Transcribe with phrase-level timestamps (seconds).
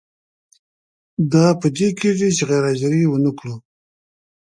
[1.31, 3.55] دا په دې کیږي چې غیر حاضري ونه کړو.